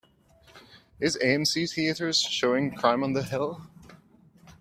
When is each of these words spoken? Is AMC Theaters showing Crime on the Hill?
Is 0.99 1.15
AMC 1.19 1.71
Theaters 1.71 2.17
showing 2.17 2.71
Crime 2.73 3.03
on 3.03 3.13
the 3.13 3.21
Hill? 3.21 3.61